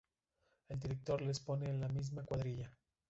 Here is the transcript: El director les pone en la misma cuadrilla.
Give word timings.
El 0.69 0.79
director 0.79 1.21
les 1.21 1.39
pone 1.39 1.69
en 1.69 1.79
la 1.79 1.87
misma 1.87 2.23
cuadrilla. 2.23 2.71